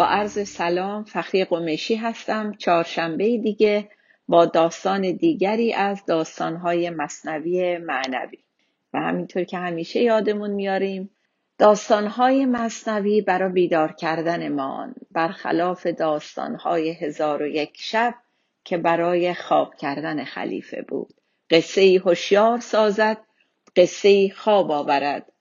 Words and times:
با 0.00 0.06
عرض 0.06 0.48
سلام 0.48 1.04
فخری 1.04 1.44
قمیشی 1.44 1.94
هستم 1.94 2.54
چهارشنبه 2.58 3.38
دیگه 3.38 3.88
با 4.28 4.46
داستان 4.46 5.12
دیگری 5.12 5.72
از 5.72 6.04
داستانهای 6.06 6.90
مصنوی 6.90 7.78
معنوی. 7.78 8.38
و 8.94 9.00
همینطور 9.00 9.44
که 9.44 9.58
همیشه 9.58 10.02
یادمون 10.02 10.50
میاریم 10.50 11.10
داستانهای 11.58 12.46
مصنوی 12.46 13.20
برای 13.20 13.52
بیدار 13.52 13.92
کردن 13.92 14.48
ما 14.48 14.88
برخلاف 15.10 15.86
داستانهای 15.86 16.90
هزار 16.90 17.42
و 17.42 17.46
یک 17.46 17.72
شب 17.76 18.14
که 18.64 18.76
برای 18.76 19.34
خواب 19.34 19.74
کردن 19.74 20.24
خلیفه 20.24 20.82
بود. 20.82 21.14
قصه 21.50 22.02
هوشیار 22.04 22.60
سازد 22.60 23.18
قصه 23.76 24.28
خواب 24.36 24.70
آورد. 24.70 25.32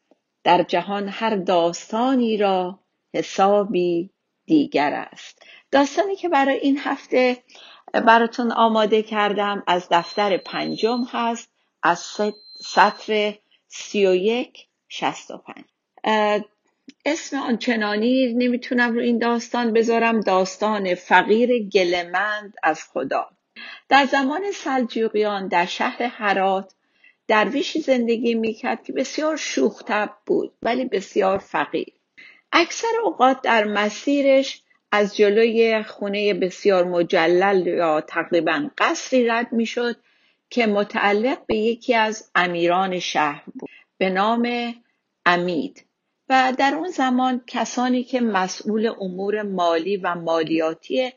در 0.43 0.63
جهان 0.63 1.07
هر 1.07 1.35
داستانی 1.35 2.37
را 2.37 2.79
حسابی 3.13 4.11
دیگر 4.49 5.07
است. 5.11 5.43
داستانی 5.71 6.15
که 6.15 6.29
برای 6.29 6.57
این 6.57 6.77
هفته 6.77 7.37
براتون 7.93 8.51
آماده 8.51 9.03
کردم 9.03 9.63
از 9.67 9.87
دفتر 9.91 10.37
پنجم 10.37 11.03
هست 11.11 11.51
از 11.83 11.99
سطر 12.59 13.33
سی 13.67 14.05
و 14.05 14.15
یک 14.15 14.67
شست 14.87 15.31
و 15.31 15.37
پنج. 15.37 15.65
اسم 17.05 17.37
آنچنانی 17.37 18.33
نمی‌تونم 18.33 18.93
رو 18.93 19.01
این 19.01 19.17
داستان 19.17 19.73
بذارم 19.73 20.19
داستان 20.19 20.95
فقیر 20.95 21.69
گلمند 21.69 22.53
از 22.63 22.83
خدا. 22.83 23.29
در 23.89 24.05
زمان 24.05 24.51
سلجوقیان 24.53 25.47
در 25.47 25.65
شهر 25.65 26.03
هرات 26.03 26.73
درویشی 27.27 27.81
زندگی 27.81 28.35
می‌کرد 28.35 28.83
که 28.83 28.93
بسیار 28.93 29.37
شوختب 29.37 30.09
بود 30.25 30.53
ولی 30.61 30.85
بسیار 30.85 31.37
فقیر. 31.37 31.98
اکثر 32.51 32.87
اوقات 33.03 33.41
در 33.41 33.63
مسیرش 33.63 34.61
از 34.91 35.17
جلوی 35.17 35.83
خونه 35.83 36.33
بسیار 36.33 36.83
مجلل 36.83 37.67
یا 37.67 38.01
تقریبا 38.01 38.69
قصری 38.77 39.27
رد 39.27 39.53
می‌شد 39.53 39.95
که 40.49 40.67
متعلق 40.67 41.45
به 41.45 41.55
یکی 41.55 41.95
از 41.95 42.31
امیران 42.35 42.99
شهر 42.99 43.43
بود 43.45 43.69
به 43.97 44.09
نام 44.09 44.75
امید. 45.25 45.85
و 46.29 46.53
در 46.57 46.75
اون 46.75 46.87
زمان 46.87 47.41
کسانی 47.47 48.03
که 48.03 48.21
مسئول 48.21 48.93
امور 49.01 49.41
مالی 49.41 49.97
و 49.97 50.15
مالیاتی 50.15 51.13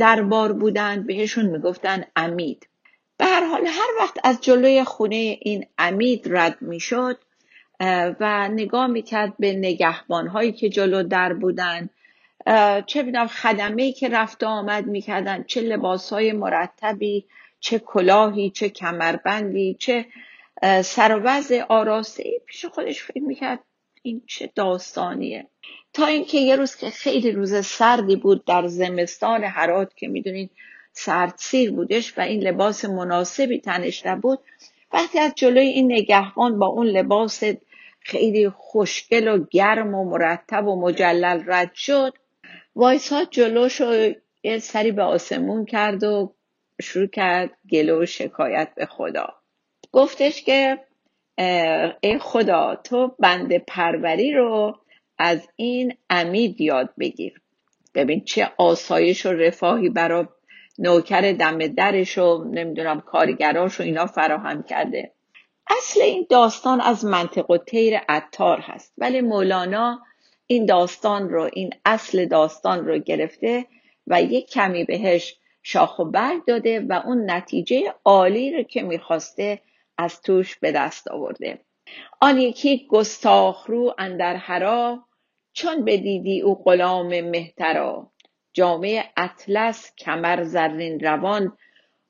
دربار 0.00 0.52
بودند 0.52 1.06
بهشون 1.06 1.46
می‌گفتن 1.46 2.04
امید. 2.16 2.68
به 3.16 3.24
هر 3.24 3.44
حال 3.44 3.66
هر 3.66 3.88
وقت 4.00 4.16
از 4.24 4.40
جلوی 4.40 4.84
خونه 4.84 5.38
این 5.40 5.66
امید 5.78 6.26
رد 6.30 6.62
می‌شد 6.62 7.18
و 8.20 8.48
نگاه 8.48 8.86
می‌کرد 8.86 9.32
به 9.38 9.52
نگهبان 9.52 10.26
هایی 10.26 10.52
که 10.52 10.68
جلو 10.68 11.02
در 11.02 11.32
بودن. 11.32 11.90
چه 12.86 13.02
بیدم 13.02 13.26
خدمه 13.26 13.92
که 13.92 14.08
رفت 14.08 14.44
آمد 14.44 14.86
می‌کردن 14.86 15.42
چه 15.42 15.60
لباس 15.60 16.12
های 16.12 16.32
مرتبی 16.32 17.26
چه 17.60 17.78
کلاهی 17.78 18.50
چه 18.50 18.68
کمربندی 18.68 19.76
چه 19.80 20.06
سروز 20.82 21.52
آراسته. 21.68 22.24
پیش 22.46 22.64
خودش 22.64 23.02
فکر 23.02 23.22
می‌کرد 23.22 23.58
این 24.02 24.22
چه 24.26 24.50
داستانیه. 24.54 25.46
تا 25.92 26.06
اینکه 26.06 26.38
یه 26.38 26.56
روز 26.56 26.76
که 26.76 26.90
خیلی 26.90 27.30
روز 27.30 27.66
سردی 27.66 28.16
بود 28.16 28.44
در 28.44 28.66
زمستان 28.66 29.44
حرات 29.44 29.96
که 29.96 30.08
می‌دونید 30.08 30.50
سیر 31.36 31.72
بودش 31.72 32.18
و 32.18 32.20
این 32.20 32.42
لباس 32.42 32.84
مناسبی 32.84 33.60
تنش 33.60 34.06
نبود 34.06 34.38
وقتی 34.92 35.18
از 35.18 35.32
جلوی 35.34 35.66
این 35.66 35.92
نگهبان 35.92 36.58
با 36.58 36.66
اون 36.66 36.86
لباس 36.86 37.42
خیلی 38.06 38.48
خوشگل 38.48 39.28
و 39.28 39.44
گرم 39.50 39.94
و 39.94 40.04
مرتب 40.04 40.66
و 40.66 40.80
مجلل 40.80 41.42
رد 41.46 41.74
شد. 41.74 42.12
وایسا 42.74 43.24
جلوش 43.24 43.80
و 43.80 44.12
یه 44.42 44.58
سری 44.58 44.92
به 44.92 45.02
آسمون 45.02 45.64
کرد 45.64 46.04
و 46.04 46.34
شروع 46.82 47.06
کرد 47.06 47.50
گلو 47.70 48.02
و 48.02 48.06
شکایت 48.06 48.68
به 48.76 48.86
خدا. 48.86 49.34
گفتش 49.92 50.42
که 50.42 50.78
ای 52.00 52.18
خدا 52.20 52.76
تو 52.84 53.14
بند 53.18 53.58
پروری 53.58 54.32
رو 54.32 54.78
از 55.18 55.48
این 55.56 55.94
امید 56.10 56.60
یاد 56.60 56.90
بگیر. 56.98 57.40
ببین 57.94 58.24
چه 58.24 58.50
آسایش 58.56 59.26
و 59.26 59.32
رفاهی 59.32 59.88
برای 59.88 60.26
نوکر 60.78 61.32
دم 61.32 61.58
درش 61.66 62.18
و 62.18 62.44
نمی‌دونم 62.44 63.00
کارگراش 63.00 63.80
و 63.80 63.82
اینا 63.82 64.06
فراهم 64.06 64.62
کرده. 64.62 65.15
اصل 65.68 66.02
این 66.02 66.26
داستان 66.30 66.80
از 66.80 67.04
منطق 67.04 67.50
و 67.50 67.58
تیر 67.58 67.96
عطار 68.08 68.60
هست. 68.60 68.94
ولی 68.98 69.20
مولانا 69.20 70.02
این 70.46 70.66
داستان 70.66 71.30
رو 71.30 71.50
این 71.52 71.70
اصل 71.84 72.26
داستان 72.26 72.86
رو 72.86 72.98
گرفته 72.98 73.66
و 74.06 74.22
یک 74.22 74.50
کمی 74.50 74.84
بهش 74.84 75.36
شاخ 75.62 75.98
و 75.98 76.04
برگ 76.04 76.44
داده 76.46 76.80
و 76.80 77.02
اون 77.06 77.30
نتیجه 77.30 77.94
عالی 78.04 78.56
رو 78.56 78.62
که 78.62 78.82
می‌خواسته 78.82 79.60
از 79.98 80.22
توش 80.22 80.58
به 80.58 80.72
دست 80.72 81.08
آورده. 81.08 81.60
آن 82.20 82.38
یکی 82.38 82.86
گستاخ 82.90 83.66
رو 83.66 83.94
اندر 83.98 84.36
هرا 84.36 85.04
چون 85.52 85.84
بدیدی 85.84 86.40
او 86.40 86.62
غلام 86.64 87.20
مهترا. 87.20 88.10
جامعه 88.52 89.04
اطلس 89.16 89.92
کمر 89.98 90.44
زرین 90.44 91.00
روان 91.00 91.56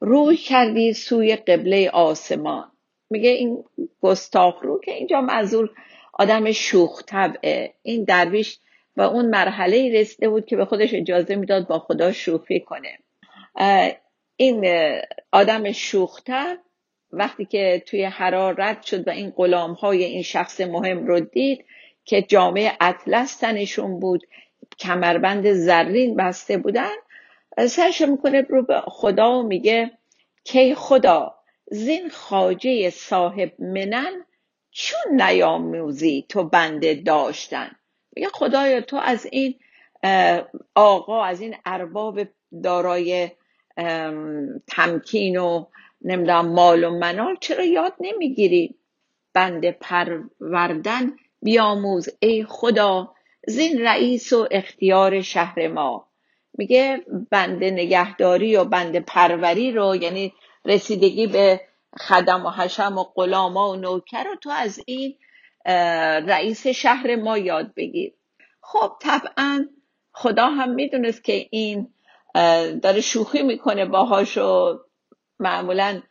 روی 0.00 0.36
کردی 0.36 0.92
سوی 0.92 1.36
قبله 1.36 1.90
آسمان. 1.90 2.75
میگه 3.10 3.30
این 3.30 3.64
گستاخ 4.02 4.62
رو 4.62 4.80
که 4.80 4.92
اینجا 4.92 5.20
منظور 5.20 5.70
آدم 6.12 6.52
شوخ 6.52 7.02
طبعه. 7.06 7.74
این 7.82 8.04
درویش 8.04 8.58
و 8.96 9.02
اون 9.02 9.26
مرحله 9.26 10.00
رسیده 10.00 10.28
بود 10.28 10.46
که 10.46 10.56
به 10.56 10.64
خودش 10.64 10.94
اجازه 10.94 11.36
می‌داد 11.36 11.66
با 11.66 11.78
خدا 11.78 12.12
شوخی 12.12 12.60
کنه. 12.60 12.98
این 14.36 14.66
آدم 15.32 15.72
شوختر 15.72 16.58
وقتی 17.12 17.44
که 17.44 17.82
توی 17.86 18.04
حرارت 18.04 18.82
شد 18.82 19.08
و 19.08 19.10
این 19.10 19.30
غلام 19.30 19.72
های 19.72 20.04
این 20.04 20.22
شخص 20.22 20.60
مهم 20.60 21.06
رو 21.06 21.20
دید 21.20 21.64
که 22.04 22.22
جامعه 22.22 22.72
اطلس 22.80 23.36
تنشون 23.36 24.00
بود 24.00 24.26
کمربند 24.78 25.52
زرین 25.52 26.16
بسته 26.16 26.58
بودن 26.58 26.94
سرش 27.66 28.02
می‌کنه 28.02 28.40
رو 28.40 28.62
به 28.62 28.82
خدا 28.86 29.38
و 29.38 29.42
میگه 29.42 29.90
که 30.44 30.74
خدا؟ 30.74 31.35
زین 31.70 32.08
خاجه 32.10 32.90
صاحب 32.90 33.52
منن 33.58 34.24
چون 34.70 35.22
نیاموزی 35.22 36.26
تو 36.28 36.44
بنده 36.44 36.94
داشتن؟ 36.94 37.70
میگه 38.16 38.28
خدایا 38.28 38.80
تو 38.80 38.96
از 38.96 39.26
این 39.32 39.54
آقا 40.74 41.24
از 41.24 41.40
این 41.40 41.56
ارباب 41.64 42.20
دارای 42.62 43.30
تمکین 44.66 45.36
و 45.36 45.66
نمی‌دونم 46.02 46.48
مال 46.48 46.84
و 46.84 46.90
منال 46.90 47.36
چرا 47.40 47.64
یاد 47.64 47.92
نمی‌گیری؟ 48.00 48.74
بنده 49.32 49.76
پروردن 49.80 51.16
بیاموز 51.42 52.08
ای 52.20 52.44
خدا 52.48 53.14
زین 53.46 53.80
رئیس 53.80 54.32
و 54.32 54.48
اختیار 54.50 55.20
شهر 55.20 55.68
ما. 55.68 56.08
میگه 56.58 57.04
بنده 57.30 57.70
نگهداری 57.70 58.56
و 58.56 58.64
بنده 58.64 59.00
پروری 59.00 59.72
رو 59.72 59.96
یعنی 59.96 60.32
رسیدگی 60.66 61.26
به 61.26 61.60
خدم 61.98 62.46
و 62.46 62.50
حشم 62.50 62.98
و 62.98 63.04
غلاما 63.04 63.70
و 63.70 63.76
نوکر 63.76 64.24
رو 64.24 64.34
تو 64.34 64.50
از 64.50 64.80
این 64.86 65.16
رئیس 66.28 66.66
شهر 66.66 67.16
ما 67.16 67.38
یاد 67.38 67.74
بگیر. 67.74 68.12
خب 68.60 68.92
طبعا 69.00 69.66
خدا 70.12 70.46
هم 70.46 70.70
می‌دونست 70.70 71.24
که 71.24 71.46
این 71.50 71.88
داره 72.82 73.00
شوخی 73.00 73.42
می‌کنه 73.42 73.84
باهاش 73.84 74.38
و 74.38 74.78
معمولا 75.40 76.02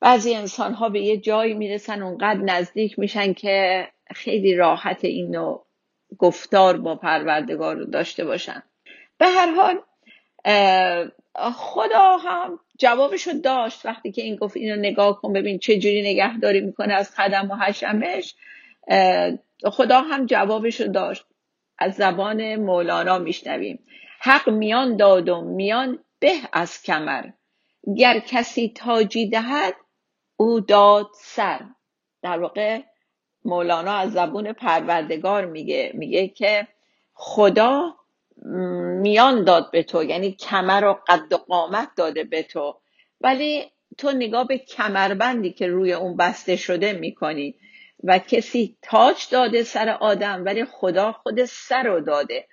بعضی 0.00 0.34
انسان 0.34 0.74
ها 0.74 0.88
به 0.88 1.00
یه 1.00 1.16
جایی 1.16 1.54
می‌رسن 1.54 2.02
اونقدر 2.02 2.40
نزدیک 2.40 2.98
میشن 2.98 3.32
که 3.32 3.88
خیلی 4.14 4.54
راحت 4.54 5.04
اینو 5.04 5.58
گفتار 6.18 6.76
با 6.76 6.96
پروردگار 6.96 7.76
رو 7.76 7.84
داشته 7.84 8.24
باشن. 8.24 8.62
به 9.18 9.26
هر 9.26 9.54
حال 9.54 9.80
خدا 11.52 12.16
هم 12.16 12.60
جوابشو 12.78 13.32
داشت 13.32 13.86
وقتی 13.86 14.12
که 14.12 14.22
این 14.22 14.36
گفت 14.36 14.56
اینو 14.56 14.76
نگاه 14.76 15.20
کن 15.20 15.32
ببین 15.32 15.58
چه 15.58 15.78
جوری 15.78 16.02
نگهداری 16.02 16.60
می‌کنه 16.60 16.94
از 16.94 17.10
خدم 17.10 17.50
و 17.50 17.54
حشمش 17.54 18.34
خدا 19.64 20.00
هم 20.00 20.26
جوابشو 20.26 20.84
داشت. 20.84 21.24
از 21.78 21.94
زبان 21.94 22.56
مولانا 22.56 23.18
میشنویم. 23.18 23.78
حق 24.20 24.48
میان 24.48 24.96
داد 24.96 25.28
و 25.28 25.40
میان 25.40 25.98
به 26.18 26.32
از 26.52 26.82
کمر. 26.82 27.24
گر 27.96 28.18
کسی 28.18 28.72
تاجی 28.76 29.28
دهد 29.28 29.74
او 30.36 30.60
داد 30.60 31.10
سر. 31.14 31.60
در 32.22 32.38
واقع 32.38 32.80
مولانا 33.44 33.92
از 33.92 34.12
زبون 34.12 34.52
پروردگار 34.52 35.46
میگه 35.46 35.90
میگه 35.94 36.28
که 36.28 36.68
خدا 37.12 37.96
میان 38.44 39.44
داد 39.44 39.70
به 39.70 39.82
تو 39.82 40.02
یعنی 40.02 40.32
کمر 40.32 40.84
و 40.84 40.98
قد 41.06 41.32
و 41.32 41.36
قامت 41.36 41.88
داده 41.96 42.24
به 42.24 42.42
تو. 42.42 42.76
ولی 43.20 43.64
تو 43.98 44.12
نگاه 44.12 44.46
به 44.46 44.58
کمربندی 44.58 45.52
که 45.52 45.66
روی 45.66 45.92
اون 45.92 46.16
بسته 46.16 46.56
شده 46.56 46.92
می‌کنی 46.92 47.54
و 48.04 48.18
کسی 48.18 48.76
تاج 48.82 49.28
داده 49.30 49.62
سر 49.62 49.88
آدم 49.88 50.44
ولی 50.44 50.64
خدا 50.64 51.12
خود 51.12 51.44
سر 51.44 51.82
رو 51.82 52.00
داده. 52.00 52.46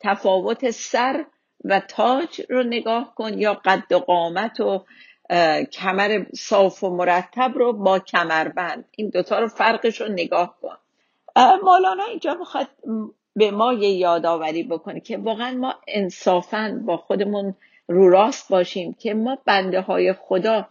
تفاوت 0.00 0.70
سر 0.70 1.24
و 1.64 1.80
تاج 1.80 2.42
رو 2.48 2.62
نگاه 2.62 3.14
کن 3.14 3.38
یا 3.38 3.54
قد 3.54 3.92
و 3.92 3.98
قامت 3.98 4.60
و 4.60 4.84
کمر 5.72 6.24
صاف 6.34 6.84
و 6.84 6.90
مرتب 6.90 7.52
رو 7.54 7.72
با 7.72 7.98
کمربند. 7.98 8.84
این 8.90 9.08
دوتا 9.08 9.38
رو 9.38 9.48
فرقش 9.48 10.00
رو 10.00 10.08
نگاه 10.08 10.56
کن. 10.62 10.76
مولانا 11.62 12.04
اینجا 12.04 12.34
می‌خواد 12.34 12.68
به 13.36 13.50
ما 13.50 13.72
یه 13.72 13.88
یادآوری 13.88 14.62
بکنه 14.62 15.00
که 15.00 15.16
واقعا 15.16 15.50
ما 15.50 15.74
انصافا 15.88 16.82
با 16.86 16.96
خودمون 16.96 17.54
رو 17.88 18.10
راست 18.10 18.48
باشیم 18.48 18.92
که 18.92 19.14
ما 19.14 19.38
بنده 19.44 19.80
های 19.80 20.12
خدا 20.12 20.68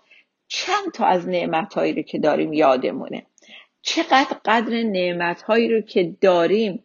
چند 0.48 0.92
تا 0.94 1.06
از 1.06 1.28
نعمت 1.28 1.74
هایی 1.74 1.94
رو 1.94 2.02
که 2.02 2.20
داریم 2.20 2.54
یادمونه. 2.54 3.26
چقدر 3.82 4.38
قدر 4.46 4.84
نعمت 4.84 5.42
هایی 5.42 5.70
رو 5.70 5.82
که 5.82 6.16
داریم 6.22 6.84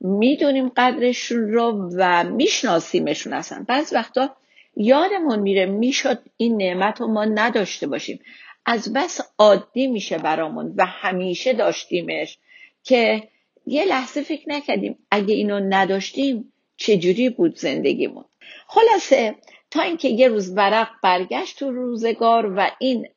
می‌دونیم 0.00 0.68
قدرشون 0.68 1.52
رو 1.52 1.90
و 1.96 2.24
میشناسیمشون 2.24 3.32
اصلا. 3.32 3.64
بعض 3.68 3.92
وقتا 3.92 4.36
یادمون 4.76 5.38
میره 5.38 5.66
می‌شد 5.66 6.18
این 6.36 6.56
نعمت 6.56 7.00
رو 7.00 7.06
ما 7.06 7.24
نداشته 7.24 7.86
باشیم. 7.86 8.20
از 8.66 8.92
بس 8.92 9.20
عادی 9.38 9.86
میشه 9.86 10.18
برامون 10.18 10.74
و 10.76 10.86
همیشه 10.86 11.52
داشتیمش 11.52 12.38
که 12.84 13.28
یه 13.66 13.84
لحظه 13.84 14.22
فکر 14.22 14.48
نکردیم 14.48 14.98
اگه 15.10 15.34
اینو 15.34 15.60
نداشتیم 15.60 16.52
چجوری 16.76 17.30
بود 17.30 17.56
زندگیمون. 17.56 18.24
خلاصه 18.66 19.34
تا 19.70 19.82
اینکه 19.82 20.08
یه 20.08 20.28
روز 20.28 20.56
ورق 20.56 20.88
برگشت 21.02 21.58
تو 21.58 21.70
روزگار 21.70 22.54
و 22.56 22.70
این 22.78 23.08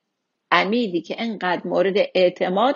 امیدی 0.52 1.02
که 1.02 1.16
انقدر 1.18 1.62
مورد 1.68 1.96
اعتماد 2.16 2.76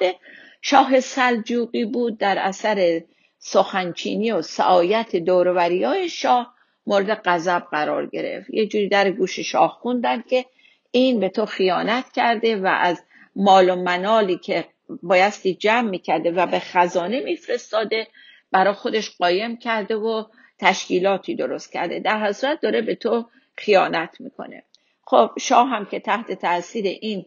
شاه 0.62 1.00
سلجوقی 1.00 1.86
بود 1.86 2.18
در 2.18 2.38
اثر 2.40 3.04
سخنچینی 3.40 4.32
و 4.32 4.42
سعایت 4.42 5.16
دوروری 5.16 5.84
های 5.84 6.10
شاه 6.10 6.54
مورد 6.88 7.22
غضب 7.26 7.64
قرار 7.72 8.06
گرفت. 8.06 8.50
یه 8.50 8.66
جوری 8.66 8.90
در 8.90 9.12
گوش 9.12 9.40
شاه 9.40 9.78
خوندن 9.82 10.22
که 10.22 10.46
این 10.92 11.20
به 11.20 11.30
تو 11.30 11.46
خیانت 11.46 12.12
کرده 12.12 12.56
و 12.56 12.66
از 12.66 13.04
مال 13.36 13.70
و 13.70 13.76
منالی 13.76 14.38
که 14.38 14.66
بایستی 15.04 15.54
جمع 15.54 15.90
می‌کرده 15.90 16.32
و 16.32 16.46
به 16.46 16.60
خزانه 16.60 17.20
میفرستاده 17.20 18.08
برای 18.52 18.74
خودش 18.74 19.18
قایم 19.18 19.58
کرده 19.58 19.96
و 19.96 20.24
تشکیلاتی 20.60 21.36
درست 21.36 21.72
کرده. 21.72 22.00
در 22.00 22.26
حضرت 22.26 22.62
داره 22.62 22.82
به 22.82 22.96
تو 22.96 23.30
خیانت 23.58 24.22
می‌کنه. 24.22 24.64
خب 25.04 25.32
شاه 25.40 25.68
هم 25.70 25.86
که 25.86 26.00
تحت 26.00 26.32
تاثیر 26.32 26.86
این 27.02 27.26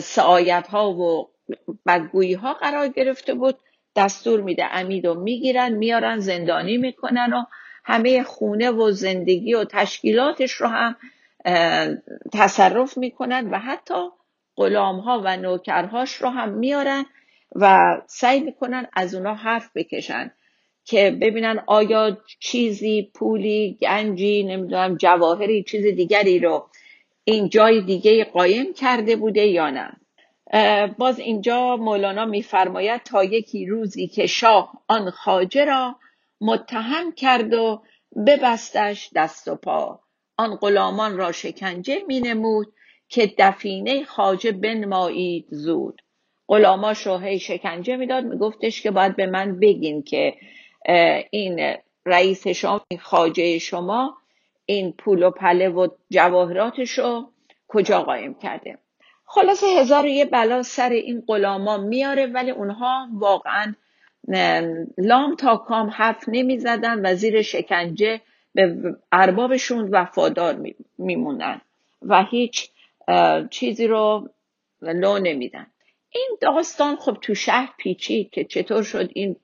سعایت 0.00 0.66
ها 0.66 0.92
و 0.92 1.30
بدگویی 1.86 2.34
ها 2.34 2.54
قرار 2.54 2.88
گرفته 2.88 3.34
بود 3.34 3.58
دستور 3.96 4.40
میده 4.40 4.76
امید 4.76 5.06
و 5.06 5.14
می‌گیرن 5.14 5.72
میارن 5.72 6.18
زندانی 6.18 6.76
می‌کنن 6.76 7.32
و 7.32 7.44
همه 7.84 8.22
خونه 8.22 8.70
و 8.70 8.90
زندگی 8.90 9.54
و 9.54 9.64
تشکیلاتش 9.64 10.52
رو 10.52 10.66
هم 10.66 10.96
تصرف 12.32 12.98
می‌کنن 12.98 13.50
و 13.50 13.58
حتی 13.58 13.94
غلامها 14.56 15.22
و 15.24 15.36
نوکرهاش 15.36 16.14
رو 16.14 16.28
هم 16.28 16.48
میارن 16.48 17.04
و 17.54 17.96
سعی 18.06 18.40
می‌کنن 18.40 18.86
از 18.92 19.14
اونا 19.14 19.34
حرف 19.34 19.70
بکشن 19.74 20.30
که 20.84 21.18
ببینن 21.20 21.62
آیا 21.66 22.18
چیزی 22.40 23.10
پولی 23.14 23.78
گنجی 23.82 24.42
نمی‌دونم 24.42 24.96
جواهری 24.96 25.62
چیز 25.62 25.86
دیگری 25.86 26.38
رو 26.38 26.68
این 27.24 27.48
جای 27.48 27.80
دیگه 27.80 28.24
قایم 28.24 28.72
کرده 28.74 29.16
بوده 29.16 29.46
یا 29.46 29.70
نه. 29.70 29.96
باز 30.98 31.18
اینجا 31.18 31.76
مولانا 31.76 32.24
میفرماید 32.24 33.02
تا 33.02 33.24
یکی 33.24 33.66
روزی 33.66 34.06
که 34.06 34.26
شاه 34.26 34.82
آن 34.88 35.10
خاجه 35.10 35.64
را 35.64 35.96
متهم 36.40 37.12
کرد 37.12 37.54
و 37.54 37.82
ببستش 38.26 39.10
دست 39.14 39.48
و 39.48 39.56
پا. 39.56 40.00
آن 40.36 40.56
غلامان 40.56 41.16
را 41.16 41.32
شکنجه 41.32 42.02
مینمود 42.06 42.72
که 43.10 43.34
دفینه 43.38 44.04
خاجه 44.04 44.52
بنمایید 44.52 45.46
زود. 45.50 46.02
غلاما 46.48 46.92
هی 47.22 47.38
شکنجه 47.38 47.96
می‌داد 47.96 48.24
میگفتش 48.24 48.82
که 48.82 48.90
باید 48.90 49.16
به 49.16 49.26
من 49.26 49.60
بگین 49.60 50.02
که 50.02 50.34
این 51.30 51.74
رئیس 52.06 52.48
شما 52.48 52.80
این 52.88 53.00
خاجه 53.00 53.58
شما 53.58 54.16
این 54.66 54.92
پول 54.92 55.22
و 55.22 55.30
پله 55.30 55.68
و 55.68 55.88
جواهراتش 56.10 56.98
رو 56.98 57.30
کجا 57.68 58.02
قایم 58.02 58.34
کرده. 58.34 58.78
خلاصه 59.24 59.66
هزار 59.66 60.06
یه 60.06 60.24
بلا 60.24 60.62
سر 60.62 60.90
این 60.90 61.22
غلاما 61.26 61.76
میاره 61.76 62.26
ولی 62.26 62.50
اونها 62.50 63.08
واقعا 63.12 63.74
لام 64.98 65.36
تا 65.38 65.56
کام 65.56 65.88
حرف 65.88 66.24
نمی 66.28 66.58
زدن 66.58 67.06
و 67.06 67.14
زیر 67.14 67.42
شکنجه 67.42 68.20
به 68.54 68.76
اربابشون 69.12 69.88
وفادار 69.90 70.72
میمونن. 70.98 71.60
و 72.02 72.24
هیچ 72.24 72.70
چیزی 73.50 73.86
رو 73.86 74.30
لو 74.82 75.18
نمیدن. 75.18 75.66
این 76.10 76.38
داستان 76.40 76.96
خب 76.96 77.18
تو 77.22 77.34
شهر 77.34 77.74
پیچید 77.78 78.30
که 78.30 78.44
چطور 78.44 78.82
شد 78.82 79.10
این 79.14 79.36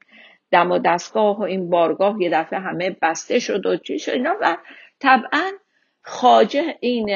دم 0.50 0.70
و 0.70 0.78
دستگاه 0.78 1.38
و 1.38 1.42
این 1.42 1.70
بارگاه 1.70 2.22
یه 2.22 2.30
دفعه 2.30 2.58
همه 2.58 2.96
بسته 3.02 3.38
شد 3.38 3.66
و 3.66 3.76
چی 3.76 3.98
شد 3.98 4.12
اینا. 4.12 4.34
و 4.40 4.56
طبعا 5.00 5.50
خاجه 6.02 6.76
این 6.80 7.06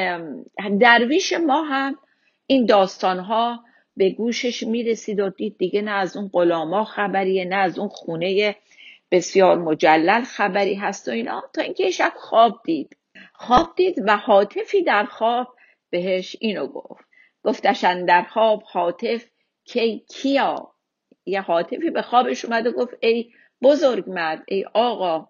درویش 0.79 1.33
ما 1.33 1.63
هم 1.63 1.95
این 2.47 2.65
داستان 2.65 3.19
ها 3.19 3.63
به 3.97 4.09
گوشش 4.09 4.63
می‌رسید 4.63 5.19
و 5.19 5.29
دید 5.29 5.57
دیگه 5.57 5.81
نه 5.81 5.91
از 5.91 6.17
اون 6.17 6.29
غلاما 6.33 6.83
خبریه 6.83 7.45
نه 7.45 7.55
از 7.55 7.79
اون 7.79 7.89
خونه 7.89 8.55
بسیار 9.11 9.57
مجلل 9.57 10.23
خبری 10.23 10.75
هست 10.75 11.07
و 11.07 11.11
اینا. 11.11 11.43
تا 11.53 11.61
اینکه 11.61 11.91
شب 11.91 12.13
خواب 12.15 12.61
دید. 12.63 12.97
خواب 13.33 13.73
دید 13.75 13.95
و 14.07 14.17
حاطفی 14.17 14.83
در 14.83 15.05
خواب 15.05 15.55
بهش 15.91 16.35
اینو 16.39 16.67
گفت. 16.67 17.05
گفتشن 17.43 18.05
در 18.05 18.23
خواب 18.23 18.63
حاطف 18.65 19.25
کی 19.65 20.05
کیا؟ 20.09 20.71
یه 21.25 21.41
حاطفی 21.41 21.89
به 21.89 22.01
خوابش 22.01 22.45
اومد 22.45 22.67
و 22.67 22.71
گفت 22.71 22.93
ای 22.99 23.31
بزرگ 23.61 24.09
مرد 24.09 24.43
ای 24.47 24.65
آقا 24.73 25.27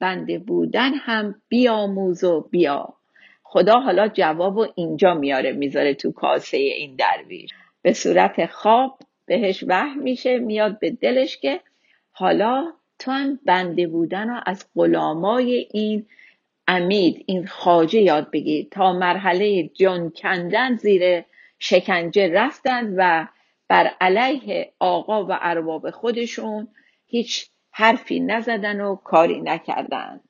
بنده 0.00 0.38
بودن 0.38 0.94
هم 0.94 1.42
بیاموز 1.48 2.24
و 2.24 2.40
بیا. 2.40 2.94
خدا 3.42 3.80
حالا 3.80 4.08
جواب 4.08 4.56
و 4.56 4.66
اینجا 4.74 5.14
میاره 5.14 5.52
می‌ذاره 5.52 5.94
تو 5.94 6.12
کاسه 6.12 6.56
این 6.56 6.96
درویش. 6.96 7.50
به 7.82 7.92
صورت 7.92 8.46
خواب 8.46 8.98
بهش 9.26 9.64
وحی 9.68 9.94
میشه 9.94 10.38
میاد 10.38 10.78
به 10.78 10.90
دلش 10.90 11.36
که 11.36 11.60
حالا 12.10 12.72
تو 12.98 13.10
هم 13.10 13.38
بنده 13.44 13.86
بودن 13.86 14.30
و 14.30 14.40
از 14.46 14.66
غلامای 14.74 15.68
این 15.72 16.06
امید 16.68 17.24
این 17.26 17.46
خاجه 17.46 18.00
یاد 18.00 18.30
بگیر. 18.30 18.66
تا 18.70 18.92
مرحله 18.92 19.70
جان 19.74 20.10
کندن 20.10 20.76
زیر 20.76 21.24
شکنجه 21.58 22.32
رفتن 22.32 22.94
و 22.96 23.26
بر 23.68 23.90
علیه 24.00 24.72
آقا 24.78 25.24
و 25.24 25.28
ارباب 25.40 25.90
خودشون 25.90 26.68
هیچ 27.06 27.50
حرفی 27.70 28.20
نزدن 28.20 28.80
و 28.80 28.96
کاری 28.96 29.40
نکردن. 29.40 30.20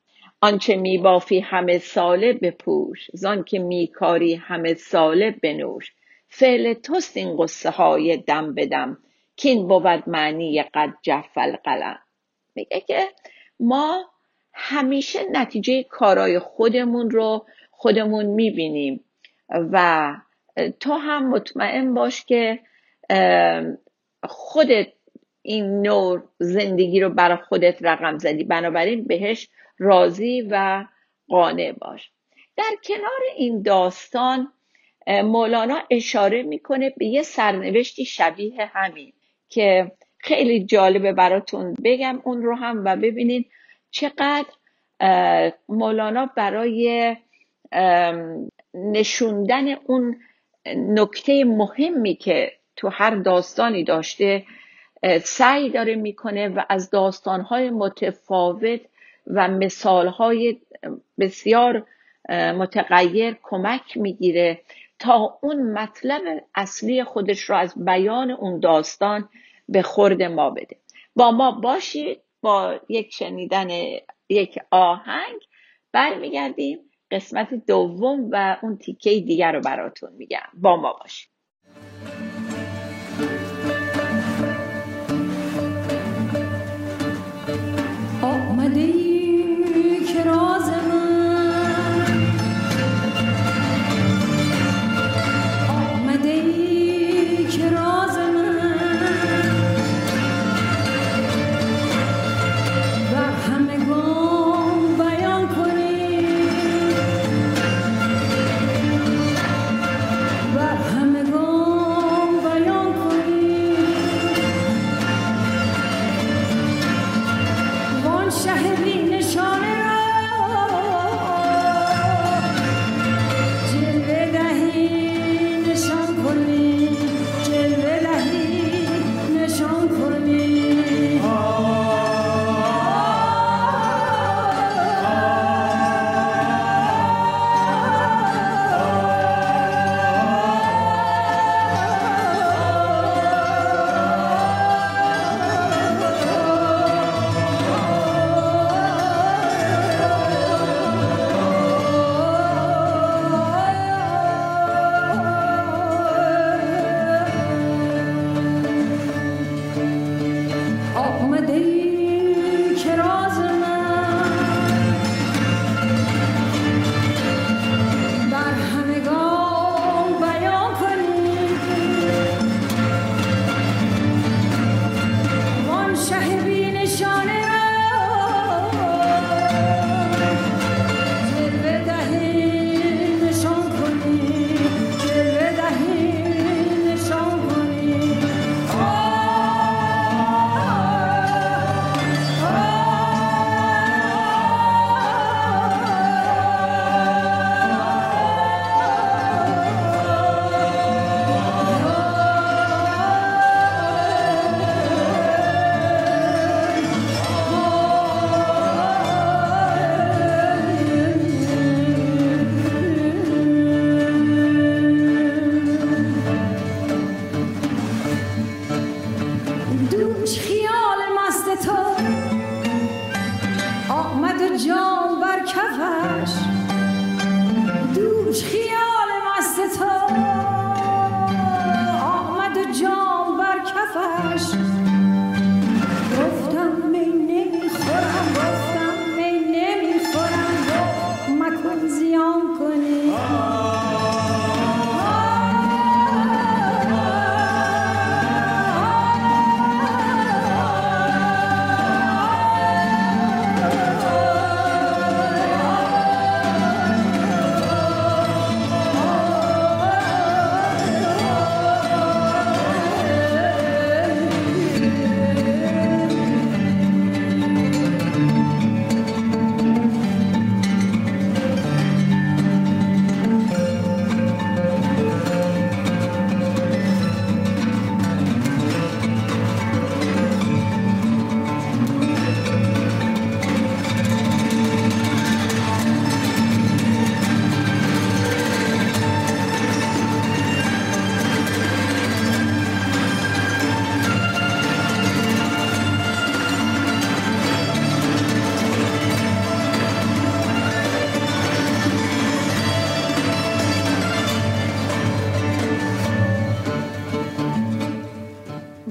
آنچه 0.41 0.77
میبافی 0.77 1.41
همه 1.41 1.79
ساله 1.79 2.33
بپوش 2.33 3.11
زان 3.13 3.45
که 3.45 3.59
میکاری 3.59 4.35
همه 4.35 4.75
ساله 4.75 5.31
بنوش. 5.31 5.93
فعل 6.29 6.75
توست 6.75 7.17
این 7.17 7.37
قصه 7.37 7.71
های 7.71 8.17
دم 8.17 8.55
بدم 8.55 8.99
کین 9.37 9.69
بود 9.69 10.09
معنی 10.09 10.63
قد 10.63 10.95
جف 11.03 11.39
القلم. 11.39 11.99
میگه 12.55 12.81
که 12.81 13.09
ما 13.61 14.05
همیشه 14.59 15.19
نتیجه 15.33 15.83
کارای 15.83 16.39
خودمون 16.39 17.11
رو 17.11 17.47
خودمون 17.71 18.27
می‌بینیم. 18.27 19.05
و 19.73 20.15
تو 20.81 20.93
هم 20.93 21.31
مطمئن 21.31 21.95
باش 21.95 22.25
که 22.25 22.59
خودت 24.23 24.89
این 25.43 25.83
نوع 25.83 26.23
زندگی 26.39 27.01
رو 27.01 27.11
برای 27.11 27.37
خودت 27.37 27.79
رقم 27.81 28.19
زدی. 28.19 28.45
بنابراین 28.45 29.05
بهش 29.05 29.49
راضی 29.79 30.49
و 30.51 30.85
قانع 31.29 31.73
باش. 31.73 32.11
در 32.57 32.75
کنار 32.85 33.21
این 33.37 33.63
داستان 33.63 34.53
مولانا 35.07 35.79
اشاره 35.91 36.43
می‌کنه 36.43 36.95
به 36.97 37.07
یه 37.07 37.23
سرنوشتی 37.23 38.05
شبیه 38.05 38.71
همین 38.73 39.13
که 39.49 39.93
خیلی 40.19 40.65
جالبه 40.65 41.13
براتون 41.13 41.75
بگم 41.85 42.21
اون 42.25 42.43
رو 42.43 42.57
هم 42.57 42.85
و 42.85 42.97
ببینین 42.97 43.45
چقدر 43.91 44.47
مولانا 45.69 46.27
برای 46.37 47.17
نشوندن 48.75 49.69
اون 49.73 50.17
نکته 50.77 51.45
مهمی 51.45 52.15
که 52.15 52.53
تو 52.77 52.89
هر 52.89 53.15
داستانی 53.15 53.85
داشته 53.85 54.45
سعی 55.21 55.71
داره 55.71 55.95
می‌کنه 55.95 56.49
و 56.49 56.63
از 56.69 56.91
داستانهای 56.91 57.71
متفاوت 57.71 58.81
و 59.27 59.49
مثالهای 59.49 60.61
بسیار 61.19 61.87
متغیر 62.31 63.37
کمک 63.43 63.97
می‌گیره 63.97 64.61
تا 64.99 65.39
اون 65.43 65.73
مطلب 65.73 66.23
اصلی 66.55 67.05
خودش 67.05 67.41
رو 67.41 67.57
از 67.57 67.85
بیان 67.85 68.31
اون 68.31 68.61
داستان 68.61 69.29
به 69.69 69.83
خورد 69.83 70.23
ما 70.23 70.51
بده. 70.51 70.77
با 71.17 71.31
ما 71.31 71.51
باشید. 71.51 72.21
با 72.47 72.81
یک 72.91 73.15
شنیدن 73.15 73.69
یک 74.31 74.61
آهنگ 74.73 75.41
برمیگردیم. 75.93 76.81
قسمت 77.13 77.55
دوم 77.55 78.31
و 78.33 78.59
اون 78.63 78.79
تیکه 78.79 79.11
دیگر 79.21 79.53
رو 79.53 79.63
براتون 79.63 80.13
میگم. 80.15 80.49
با 80.55 80.77
ما 80.77 80.95
باشید. 80.95 81.31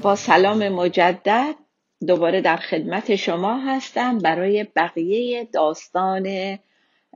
با 0.06 0.16
سلام 0.16 0.70
مجدد 0.70 1.56
دوباره 2.08 2.42
در 2.42 2.58
خدمت 2.58 3.16
شما 3.16 3.60
هستم 3.60 4.18
برای 4.18 4.68
بقیه 4.76 5.48
داستان 5.54 6.58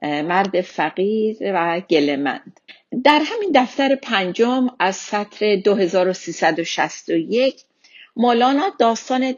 مرد 0.01 0.61
فقیر 0.61 1.37
و 1.41 1.81
گلمند 1.89 2.59
در 3.03 3.21
همین 3.25 3.51
دفتر 3.55 3.95
پنجم 3.95 4.67
از 4.79 4.95
سطر 4.95 5.55
2361 5.55 7.61
مولانا 8.15 8.69
داستان 8.79 9.35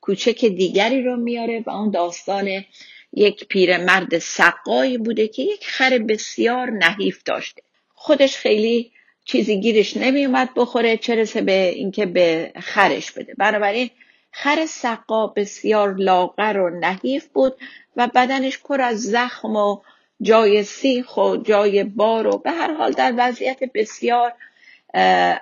کوچک 0.00 0.44
دیگری 0.44 1.02
رو 1.02 1.16
میاره 1.16 1.64
و 1.66 1.70
اون 1.70 1.90
داستان 1.90 2.64
یک 3.12 3.48
پیرمرد 3.48 4.18
سقایی 4.18 4.98
بوده 4.98 5.28
که 5.28 5.42
یک 5.42 5.66
خر 5.66 5.98
بسیار 5.98 6.70
نحیف 6.70 7.22
داشته. 7.22 7.62
خودش 7.94 8.36
خیلی 8.36 8.92
چیزی 9.30 9.60
گیرش 9.60 9.96
نمیومد 9.96 10.48
بخوره 10.56 10.96
چه 10.96 11.14
رسه 11.14 11.40
به 11.40 11.68
اینکه 11.68 12.06
به 12.06 12.52
خرش 12.60 13.12
بده. 13.12 13.34
بنابراین 13.38 13.90
خر 14.30 14.66
سقا 14.66 15.26
بسیار 15.26 15.94
لاغر 15.94 16.58
و 16.58 16.70
نحیف 16.80 17.26
بود 17.26 17.56
و 17.96 18.08
بدنش 18.14 18.58
پر 18.58 18.80
از 18.80 19.02
زخم 19.02 19.56
و 19.56 19.80
جای 20.22 20.62
سیخ 20.62 21.16
و 21.16 21.36
جای 21.36 21.84
بار 21.84 22.26
و 22.26 22.38
به 22.38 22.50
هر 22.50 22.74
حال 22.74 22.92
در 22.92 23.14
وضعیت 23.16 23.58
بسیار 23.74 24.32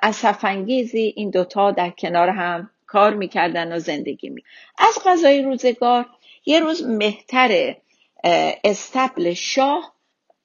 اسفنگیزی 0.02 1.12
این 1.16 1.30
دوتا 1.30 1.70
در 1.70 1.90
کنار 1.90 2.28
هم 2.28 2.70
کار 2.86 3.14
می‌کردن 3.14 3.72
و 3.72 3.78
زندگی 3.78 4.28
می 4.28 4.42
از 4.78 4.98
غذای 5.04 5.42
روزگار 5.42 6.06
یه 6.46 6.60
روز 6.60 6.86
مهتر 6.86 7.76
استبل 8.64 9.32
شاه 9.32 9.94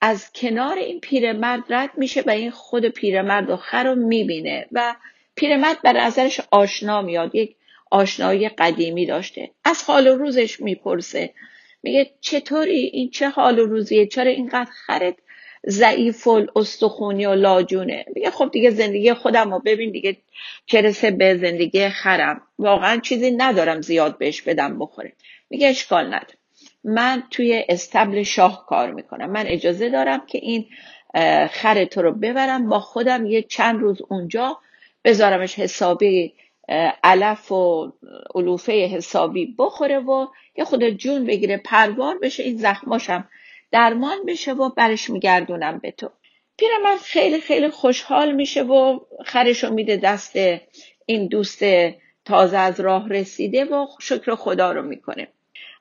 از 0.06 0.32
کنار 0.36 0.78
این 0.78 1.00
پیرمرد 1.00 1.64
رد 1.70 1.90
میشه 1.98 2.22
و 2.22 2.30
این 2.30 2.52
خود 2.52 2.86
پیرمرد 2.86 3.50
و 3.50 3.58
خر 3.58 3.84
رو 3.84 3.96
می‌بینه 3.96 4.68
و 4.72 4.96
پیرمرد 5.36 5.82
بر 5.82 5.94
نظرش 5.94 6.42
آشنا 6.52 7.02
میاد. 7.02 7.36
یک 7.36 7.56
آشنایی 7.92 8.50
قدیمی 8.50 9.06
داشته. 9.06 9.50
از 9.66 9.84
حال 9.84 10.08
و 10.08 10.16
روزش 10.16 10.60
می‌پرسه. 10.60 11.34
میگه 11.84 12.12
چطوری؟ 12.22 12.90
این 12.94 13.10
چه 13.10 13.30
حال 13.30 13.60
و 13.60 13.66
روزیه؟ 13.66 14.08
چرا 14.08 14.32
اینقدر 14.32 14.72
خرت 14.72 15.16
ضعیف 15.68 16.28
و 16.28 16.46
استخونی 16.56 17.26
و 17.26 17.36
لاجونه؟ 17.36 18.06
میگه 18.16 18.30
خب 18.30 18.50
دیگه 18.52 18.70
زندگی 18.70 19.14
خودم 19.14 19.54
رو 19.54 19.60
ببین 19.60 19.92
دیگه 19.92 20.18
چه 20.66 21.12
به 21.12 21.38
زندگی 21.38 21.90
خرم. 21.90 22.42
واقعا 22.60 22.98
چیزی 22.98 23.32
ندارم 23.32 23.82
زیاد 23.82 24.18
بهش 24.18 24.42
بدم 24.42 24.80
بخوره. 24.80 25.14
میگه 25.50 25.68
اشکال 25.68 26.06
نداره. 26.06 26.43
من 26.84 27.24
توی 27.32 27.64
استبل 27.70 28.24
شاه 28.24 28.66
کار 28.66 28.92
می‌کنم. 28.92 29.30
من 29.30 29.46
اجازه 29.48 29.90
دارم 29.90 30.26
که 30.26 30.38
این 30.38 30.66
خر 31.52 31.86
تو 31.86 32.02
رو 32.02 32.12
ببرم 32.12 32.70
با 32.70 32.80
خودم 32.80 33.26
یه 33.26 33.42
چند 33.42 33.82
روز 33.82 34.02
اونجا 34.10 34.58
بذارمش 35.04 35.60
حسابی 35.60 36.34
علف 37.04 37.52
و 37.52 37.94
علوفه 38.36 38.72
حسابی 38.72 39.56
بخوره 39.60 40.00
و 40.00 40.28
یه 40.58 40.64
خود 40.64 40.90
جون 40.90 41.26
بگیره 41.26 41.58
پروار 41.58 42.18
بشه 42.20 42.44
این 42.44 42.58
زخماشم 42.58 43.30
درمان 43.72 44.18
بشه 44.28 44.54
و 44.54 44.70
برش 44.70 45.10
میگردونم 45.10 45.80
به 45.80 45.92
تو. 45.92 46.10
پیرمرد 46.58 47.00
خیلی 47.00 47.42
خیلی 47.42 47.70
خوشحال 47.70 48.32
میشه 48.32 48.64
و 48.64 49.00
خرشو 49.26 49.74
میده 49.74 49.98
دست 49.98 50.36
این 51.06 51.28
دوست 51.28 51.64
تازه 52.26 52.58
از 52.58 52.80
راه 52.80 53.10
رسیده 53.10 53.66
و 53.66 53.88
شکر 54.02 54.36
خدا 54.36 54.72
رو 54.72 54.82
می‌کنه. 54.82 55.28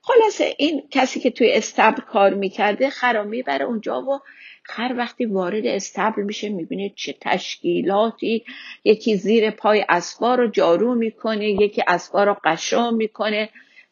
خلاصه 0.03 0.55
این 0.59 0.83
کسی 0.91 1.21
که 1.21 1.31
توی 1.31 1.53
استبل 1.53 2.01
کار 2.01 2.35
می‌کرده 2.35 2.91
خر 2.91 3.23
می‌بره 3.23 3.65
اونجا 3.65 4.03
و 4.03 4.21
خر 4.63 4.95
وقتی 4.97 5.25
وارد 5.25 5.67
استبل 5.67 6.23
میشه 6.23 6.49
می‌بینه 6.49 6.93
چه 6.97 7.15
تشکیلاتی 7.21 8.45
یکی 8.85 9.17
زیر 9.17 9.51
پای 9.51 9.85
اسبا 9.89 10.35
رو 10.35 10.51
جارو 10.51 10.95
می‌کنه 10.95 11.49
یکی 11.49 11.83
اسبا 11.87 12.25
رو 12.25 12.37
قشام 12.45 12.95
می‌کنه. 12.95 13.49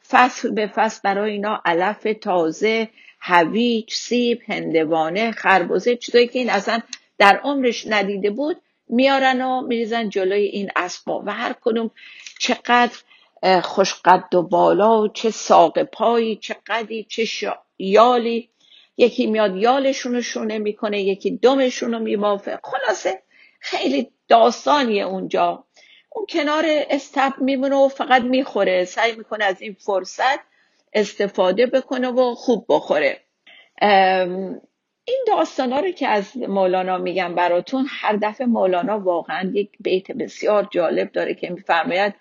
فصل 0.08 0.54
به 0.54 0.66
فصل 0.66 1.00
برای 1.04 1.32
اینا 1.32 1.62
علف 1.64 2.06
تازه 2.20 2.88
هویج 3.20 3.92
سیب 3.92 4.40
هندوانه 4.48 5.30
خربزه 5.32 5.96
چیزایی 5.96 6.26
که 6.26 6.38
این 6.38 6.50
اصلا 6.50 6.80
در 7.18 7.40
عمرش 7.44 7.86
ندیده 7.86 8.30
بود 8.30 8.56
میارن 8.88 9.42
و 9.42 9.60
میریزن 9.60 10.08
جلوی 10.08 10.42
این 10.42 10.70
اسبا. 10.76 11.22
و 11.26 11.32
هر 11.32 11.54
کدوم 11.60 11.90
چقدر 12.38 12.98
خوشقد 13.62 14.34
و 14.34 14.42
بالا 14.42 15.08
چه 15.08 15.30
ساق 15.30 15.82
پایی 15.82 16.36
چه 16.36 16.56
قدی 16.66 17.04
چه 17.04 17.52
یالی. 17.78 18.50
یکی 18.96 19.26
میاد 19.26 19.56
یالشون 19.56 20.14
رو 20.14 20.22
شونه 20.22 20.58
می‌کنه 20.58 21.00
یکی 21.00 21.30
دمشون 21.30 21.92
رو 21.92 21.98
میبافه. 21.98 22.60
خلاصه 22.64 23.22
خیلی 23.60 24.10
داستانیه 24.28 25.04
اونجا. 25.04 25.64
اون 26.12 26.26
کنار 26.28 26.64
استب 26.66 27.32
میمونه 27.38 27.76
و 27.76 27.88
فقط 27.88 28.22
می‌خوره. 28.22 28.84
سعی 28.84 29.16
می‌کنه 29.16 29.44
از 29.44 29.62
این 29.62 29.76
فرصت 29.80 30.40
استفاده 30.92 31.66
بکنه 31.66 32.08
و 32.08 32.34
خوب 32.34 32.66
بخوره. 32.68 33.20
این 35.04 35.24
داستان 35.26 35.72
رو 35.72 35.90
که 35.90 36.08
از 36.08 36.36
مولانا 36.36 36.98
میگم 36.98 37.34
براتون 37.34 37.86
هر 37.88 38.16
دفعه 38.22 38.46
مولانا 38.46 39.00
واقعا 39.00 39.50
یک 39.54 39.70
بیت 39.80 40.12
بسیار 40.12 40.68
جالب 40.72 41.12
داره 41.12 41.34
که 41.34 41.50
میفرماید 41.50 42.14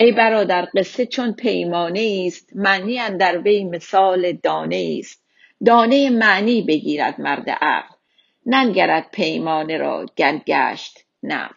ای 0.00 0.12
برادر 0.12 0.68
قصه 0.76 1.06
چون 1.06 1.32
پیمانه 1.32 2.24
است 2.26 2.50
معنی 2.54 3.10
در 3.10 3.38
وی 3.38 3.64
مثال 3.64 4.32
دانه 4.32 4.96
است 4.98 5.24
دانه 5.66 6.10
معنی 6.10 6.62
بگیرد 6.62 7.20
مرد 7.20 7.50
عقل 7.50 7.94
ننگرد 8.46 9.08
پیمانه 9.12 9.78
را 9.78 10.06
گرگشت 10.16 11.04
نه 11.22 11.50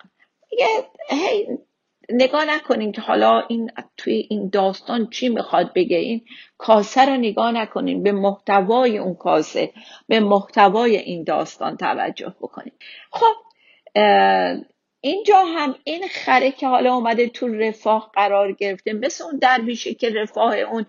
هی 1.10 1.47
نگاه 2.10 2.45
نکنین 2.45 2.91
که 2.91 3.02
حالا 3.02 3.39
این 3.47 3.71
توی 3.97 4.28
این 4.30 4.49
داستان 4.49 5.10
چی 5.10 5.30
می‌خواد 5.30 5.73
بگه؟ 5.73 5.97
این 5.97 6.21
کاسه 6.58 7.06
رو 7.06 7.17
نگاه 7.17 7.52
نکنین 7.52 8.04
به 8.04 8.12
محتوای 8.12 8.97
اون 8.97 9.15
کاسه 9.15 9.71
به 10.08 10.19
محتوای 10.19 10.97
این 10.97 11.23
داستان 11.23 11.78
توجه 11.78 12.36
بکنین. 12.41 12.73
خب 13.12 13.36
اینجا 15.01 15.38
هم 15.45 15.75
این 15.83 16.07
خره 16.07 16.51
که 16.51 16.67
حالا 16.67 16.93
اومده 16.93 17.27
تو 17.27 17.47
رفاه 17.47 18.12
قرار 18.13 18.51
گرفته 18.51 18.93
مثل 18.93 19.23
اون 19.23 19.38
درویشه 19.38 19.93
که 19.93 20.09
رفاه 20.09 20.55
اون 20.55 20.85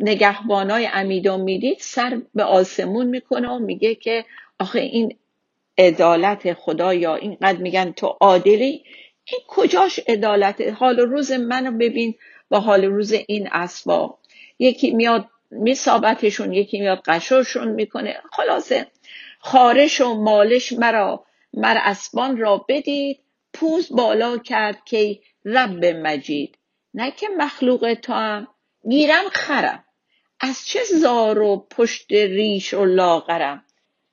نگهبانای 0.00 0.88
امیدو 0.92 1.36
می‌دید 1.36 1.78
سر 1.80 2.22
به 2.34 2.44
آسمون 2.44 3.06
می‌کنه 3.06 3.48
و 3.48 3.58
میگه 3.58 3.94
که 3.94 4.24
آخه 4.58 4.80
این 4.80 5.16
عدالت 5.78 6.52
خدا 6.52 6.94
یا 6.94 7.14
اینقدر 7.14 7.58
میگن 7.58 7.92
تو 7.92 8.16
عادلی؟ 8.20 8.84
این 9.24 9.40
کجاش 9.48 10.00
عدالت 10.08 10.60
حال 10.60 11.00
روز 11.00 11.32
منو 11.32 11.70
ببین 11.70 12.14
با 12.48 12.60
حال 12.60 12.84
روز 12.84 13.12
این 13.12 13.48
اسبا 13.52 14.18
یکی 14.58 14.90
میاد 14.90 15.28
میسابتشون 15.50 16.52
یکی 16.52 16.80
میاد 16.80 17.02
قشرشون 17.06 17.68
می‌کنه. 17.68 18.16
خلاصه 18.32 18.86
خارش 19.38 20.00
و 20.00 20.14
مالش 20.14 20.72
مرا 20.72 21.24
مر 21.54 21.78
اسبان 21.84 22.36
را 22.36 22.64
بدید 22.68 23.20
پوز 23.52 23.88
بالا 23.90 24.38
کرد 24.38 24.84
که 24.84 25.20
رب 25.44 25.84
مجید. 25.84 26.58
نه 26.94 27.10
که 27.10 27.28
مخلوق 27.36 27.96
تو 28.02 28.12
هم 28.12 28.48
گیرم 28.88 29.28
خرم. 29.32 29.84
از 30.40 30.66
چه 30.66 30.80
زار 30.84 31.38
و 31.38 31.66
پشت 31.70 32.12
ریش 32.12 32.74
و 32.74 32.84
لاغرم؟ 32.84 33.64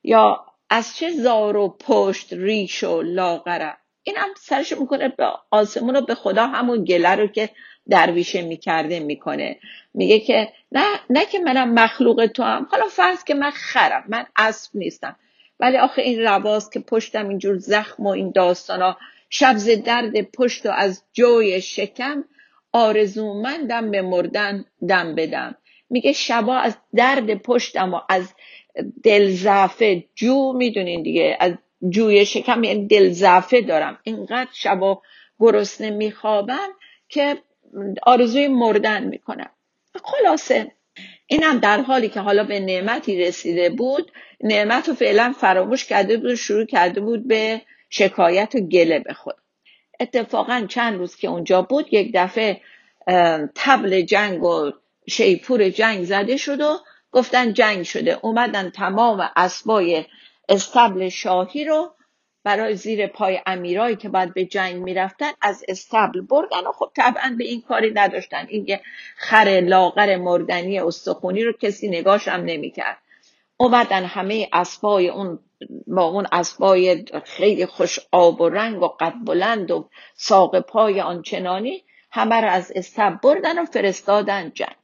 یا 0.04 0.46
از 0.70 0.98
چه 0.98 1.12
زار 1.12 1.58
و 1.58 1.78
پشت 1.80 2.34
ریش 2.34 2.84
و 2.84 3.02
لاغرم؟ 3.02 3.78
این 4.04 4.18
هم 4.18 4.30
سرش 4.38 4.74
می‌کنه 4.74 5.10
به 5.10 5.28
آسمون 5.52 5.96
رو 5.96 6.02
به 6.02 6.16
خدا 6.16 6.48
همون 6.48 6.84
گله 6.84 7.16
رو 7.16 7.28
که 7.28 7.50
درویشه 7.90 8.42
می‌کرده 8.42 9.00
می‌کنه. 9.00 9.60
میگه 9.94 10.20
که 10.20 10.54
نه 10.72 10.86
نه 11.10 11.26
که 11.26 11.40
منم 11.40 11.74
مخلوق 11.74 12.26
تو 12.26 12.44
هم 12.44 12.68
حالا 12.72 12.88
فرض 12.88 13.24
که 13.24 13.34
من 13.34 13.52
خرم 13.52 14.04
من 14.08 14.26
اسب 14.36 14.72
نیستم. 14.74 15.16
ولی 15.60 15.78
آخه 15.78 16.02
این 16.02 16.22
رواز 16.22 16.70
که 16.70 16.80
پشتم 16.80 17.30
اینجور 17.30 17.58
زخم 17.58 18.04
و 18.04 18.10
این 18.10 18.32
داستان 18.32 18.82
ها 18.82 18.98
شبز 19.30 19.70
درد 19.70 20.22
پشت 20.22 20.66
و 20.66 20.70
از 20.70 21.04
جوی 21.14 21.62
شکم 21.62 22.24
آرزومندم 22.74 23.92
به 23.92 24.02
مردن 24.02 24.66
دم 24.90 25.16
بدم. 25.16 25.56
میگه 25.90 26.14
شبا 26.14 26.56
از 26.56 26.78
درد 26.96 27.36
پشتم 27.36 27.94
و 27.94 28.00
از 28.10 28.34
دلزعفه 29.04 30.04
جو 30.16 30.54
می‌دونین 30.54 31.04
دیگه 31.04 31.38
از 31.40 31.54
جوی 31.90 32.26
شکم 32.26 32.64
یعنی 32.64 32.88
دلزعفه 32.88 33.62
دارم. 33.62 34.00
اینقدر 34.04 34.50
شبا 34.54 35.02
گرسنه 35.40 35.90
میخوابم 35.90 36.70
که 37.10 37.38
آرزوی 38.04 38.48
مردن 38.48 39.04
می‌کنم. 39.04 39.50
خلاصه 40.04 40.72
اینم 41.28 41.58
در 41.58 41.82
حالی 41.82 42.10
که 42.10 42.20
حالا 42.20 42.44
به 42.44 42.60
نعمتی 42.60 43.24
رسیده 43.24 43.70
بود 43.70 44.12
نعمت 44.44 44.90
رو 44.90 44.96
فعلا 44.96 45.34
فراموش 45.40 45.86
کرده 45.86 46.18
بود 46.18 46.32
و 46.32 46.36
شروع 46.36 46.66
کرده 46.66 47.02
بود 47.02 47.28
به 47.28 47.62
شکایت 47.90 48.56
و 48.56 48.60
گله 48.60 49.00
به 49.00 49.14
خود. 49.14 49.36
اتفاقا 50.00 50.66
چند 50.70 50.98
روز 50.98 51.16
که 51.16 51.28
اونجا 51.28 51.62
بود 51.62 51.94
یک 51.94 52.12
دفعه 52.14 52.62
تبل 53.56 54.02
جنگ 54.02 54.44
و 54.44 54.72
شیپور 55.10 55.70
جنگ 55.70 56.04
زده 56.04 56.38
شد 56.38 56.62
و 56.62 56.78
گفتن 57.12 57.54
جنگ 57.54 57.84
شده. 57.84 58.20
اومدن 58.22 58.70
تمام 58.70 59.30
اسبای 59.36 60.06
استبل 60.50 61.10
شاهی 61.10 61.66
رو 61.66 61.95
برای 62.46 62.76
زیر 62.76 63.08
پای 63.08 63.42
امیرایی 63.46 63.96
که 63.96 64.10
باید 64.10 64.34
به 64.34 64.46
جنگ 64.46 64.76
می‌رفتن 64.76 65.32
از 65.42 65.66
استبل 65.68 66.22
بردن 66.22 66.68
و 66.68 66.72
خب 66.72 66.92
طبعا 66.96 67.36
به 67.38 67.44
این 67.44 67.62
کاری 67.62 67.92
نداشتن. 67.92 68.46
این 68.50 68.78
خر 69.16 69.62
لاغر 69.66 70.16
مردنی 70.16 70.80
استخونی 70.80 71.44
رو 71.44 71.52
کسی 71.52 71.88
نگاش 71.88 72.28
هم 72.28 72.42
نمی‌کرد. 72.42 72.98
اومدن 73.58 74.04
همه 74.04 74.50
اسبای 74.54 75.10
اون 75.10 75.40
با 75.88 76.04
اون 76.04 76.28
اسبای 76.32 77.06
خیلی 77.26 77.66
خوش 77.66 78.00
آب 78.12 78.42
و 78.42 78.50
رنگ 78.50 78.82
و 78.82 78.88
قد 78.88 79.14
بلند 79.26 79.72
و 79.72 79.90
ساق 80.14 80.60
پای 80.60 81.02
آنچنانی 81.02 81.84
همه 82.12 82.42
رو 82.42 82.50
از 82.50 82.72
استب 82.76 83.20
بردن 83.24 83.60
و 83.60 83.66
فرستادن 83.66 84.52
جنگ. 84.56 84.76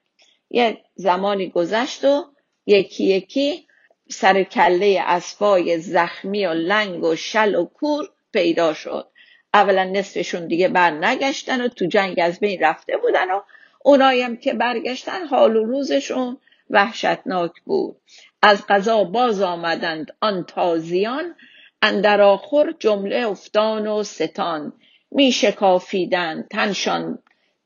یه 0.50 0.78
زمانی 0.96 1.50
گذشت 1.50 2.06
و 2.06 2.26
یکی 2.66 3.04
یکی 3.04 3.68
سر 4.12 4.44
کله 4.44 5.04
اسبای 5.06 5.80
زخمی 5.80 6.46
و 6.46 6.54
لنگ 6.54 7.04
و 7.04 7.16
شل 7.16 7.56
و 7.56 7.66
کور 7.66 8.10
پیدا 8.32 8.74
شد. 8.74 9.08
اولا 9.54 9.84
نصفشون 9.84 10.48
دیگه 10.48 10.68
بر 10.68 10.92
نگشتن 10.92 11.62
و 11.62 11.68
تو 11.68 11.86
جنگ 11.86 12.20
از 12.20 12.40
بین 12.40 12.64
رفته 12.64 12.98
بودن 12.98 13.32
و 13.32 13.42
اونایم 13.84 14.38
که 14.38 14.54
برگشتن 14.54 15.26
حال 15.26 15.56
و 15.56 15.64
روزشون 15.64 16.38
وحشتناک 16.70 17.52
بود. 17.66 17.96
از 18.42 18.68
قضا 18.70 19.04
باز 19.04 19.42
آمدند 19.42 20.16
آن 20.22 20.44
تازیان 20.44 21.36
اندر 21.82 22.22
آخر 22.22 22.74
جمله 22.80 23.28
افتان 23.28 23.88
و 23.88 24.04
ستان. 24.04 24.74
می 25.12 25.32
شکافیدند 25.32 26.48
تنشان 26.48 27.20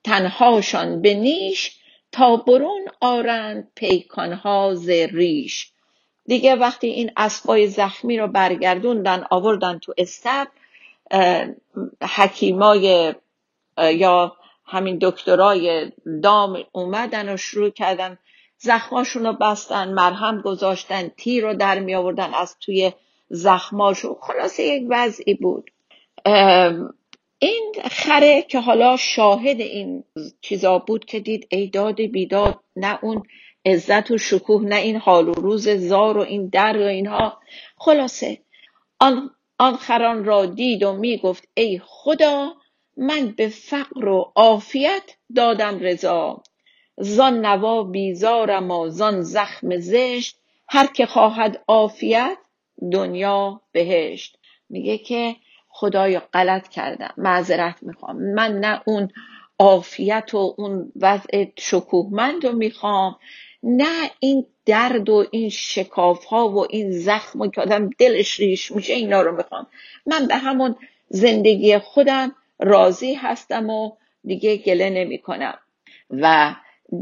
تنهاشان 0.03 1.01
به 1.01 1.13
نیش 1.13 1.79
تا 2.11 2.35
برون 2.35 2.85
آرند 2.99 3.71
پیکانها 3.75 4.73
ز 4.75 4.89
ریش. 4.89 5.71
دیگه 6.25 6.55
وقتی 6.55 6.87
این 6.87 7.11
اسبای 7.17 7.67
زخمی 7.67 8.17
رو 8.17 8.27
برگردوندن 8.27 9.25
آوردن 9.29 9.79
تو 9.79 9.93
استب 9.97 10.47
حکیمای 12.15 13.13
یا 13.77 14.35
همین 14.65 14.97
دکترای 15.01 15.91
دام 16.23 16.63
اومدن 16.71 17.33
و 17.33 17.37
شروع 17.37 17.69
کردن 17.69 18.17
زخماشون 18.57 19.25
رو 19.25 19.33
بستن 19.33 19.93
مرهم 19.93 20.41
گذاشتن 20.41 21.07
تیر 21.07 21.47
رو 21.47 21.53
در 21.53 21.79
می 21.79 21.95
آوردن 21.95 22.33
از 22.33 22.57
توی 22.59 22.91
زخماشون. 23.29 24.15
خلاصه 24.21 24.63
یک 24.63 24.83
وضعی 24.89 25.33
بود. 25.33 25.71
این 27.39 27.73
خره 27.91 28.41
که 28.41 28.59
حالا 28.59 28.97
شاهد 28.97 29.59
این 29.59 30.03
چیزا 30.41 30.79
بود 30.79 31.05
که 31.05 31.19
دید 31.19 31.47
ایداد 31.49 32.01
بیداد 32.01 32.59
نه 32.75 32.99
اون 33.01 33.23
عزت 33.65 34.11
و 34.11 34.17
شکوه 34.17 34.63
نه 34.65 34.75
این 34.75 34.95
حال 34.95 35.29
و 35.29 35.33
روز 35.33 35.69
زار 35.69 36.17
و 36.17 36.21
این 36.21 36.47
در 36.47 36.77
و 36.77 36.85
اینها. 36.85 37.39
خلاصه 37.77 38.39
آن, 38.99 39.29
آن 39.59 39.75
خران 39.75 40.25
را 40.25 40.45
دید 40.45 40.83
و 40.83 40.93
می 40.93 41.17
گفت 41.17 41.47
ای 41.53 41.81
خدا 41.85 42.53
من 42.97 43.33
به 43.37 43.47
فقر 43.47 44.07
و 44.07 44.31
عافیت 44.35 45.03
دادم 45.35 45.79
رضا. 45.79 46.43
زان 46.97 47.45
نوا 47.45 47.83
بیزارم 47.83 48.71
و 48.71 48.89
زان 48.89 49.21
زخم 49.21 49.77
زشت 49.77 50.37
هر 50.67 50.87
که 50.87 51.05
خواهد 51.05 51.63
عافیت 51.67 52.37
دنیا 52.91 53.61
بهشت. 53.71 54.37
میگه 54.69 54.97
که 54.97 55.35
خدایا 55.69 56.23
غلط 56.33 56.67
کردم 56.67 57.13
معذرت 57.17 57.75
می‌خوام. 57.81 58.17
من 58.33 58.59
نه 58.59 58.81
اون 58.85 59.11
عافیت 59.59 60.29
و 60.33 60.55
اون 60.57 60.91
وضع 60.95 61.45
شکوهمند 61.57 62.45
رو 62.45 62.51
می‌خوام 62.51 63.15
نه 63.65 64.11
این 64.19 64.45
درد 64.65 65.09
و 65.09 65.25
این 65.31 65.49
شکاف 65.49 66.25
ها 66.25 66.49
و 66.49 66.65
این 66.69 66.91
زخم 66.91 67.41
و 67.41 67.47
که 67.47 67.61
آدم 67.61 67.89
دلش 67.99 68.39
ریش 68.39 68.71
میشه 68.71 68.93
اینا 68.93 69.21
رو 69.21 69.35
می‌خوام. 69.35 69.67
من 70.05 70.27
به 70.27 70.35
همون 70.35 70.75
زندگی 71.09 71.77
خودم 71.77 72.35
راضی 72.59 73.13
هستم 73.13 73.69
و 73.69 73.91
دیگه 74.23 74.57
گله 74.57 74.89
نمی 74.89 75.17
کنم 75.17 75.57
و 76.09 76.55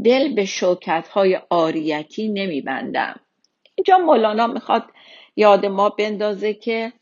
دل 0.04 0.34
به 0.34 0.44
شوکت 0.44 1.08
های 1.08 1.40
آریتی 1.50 2.28
نمی 2.28 2.60
بندم 2.60 3.20
اینجا 3.74 3.98
مولانا 3.98 4.46
می‌خواد 4.46 4.84
یاد 5.36 5.66
ما 5.66 5.88
بندازه 5.88 6.54
که 6.54 6.92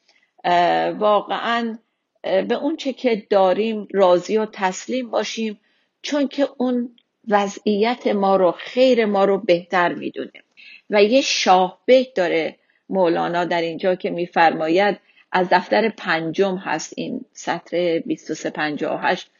واقعا 0.98 1.78
به 2.22 2.54
اون 2.54 2.76
چه 2.76 2.92
که 2.92 3.26
داریم 3.30 3.88
راضی 3.92 4.36
و 4.36 4.46
تسلیم 4.52 5.10
باشیم 5.10 5.60
چون 6.02 6.28
که 6.28 6.48
اون 6.56 6.96
وضعیت 7.28 8.06
ما 8.06 8.36
رو 8.36 8.52
خیر 8.52 9.04
ما 9.04 9.24
رو 9.24 9.38
بهتر 9.38 9.94
می‌دونه. 9.94 10.42
و 10.90 11.02
یه 11.02 11.20
شاه 11.20 11.82
بیت 11.86 12.14
داره 12.14 12.56
مولانا 12.88 13.44
در 13.44 13.60
اینجا 13.60 13.94
که 13.94 14.10
میفرماید 14.10 15.00
از 15.32 15.48
دفتر 15.50 15.88
پنجم 15.88 16.56
هست 16.56 16.92
این 16.96 17.24
سطر 17.32 17.98
2358 17.98 19.30